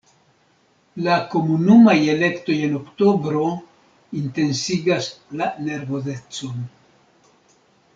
[1.07, 3.45] La komunumaj elektoj en oktobro
[4.25, 6.69] intensigas la nervozecon.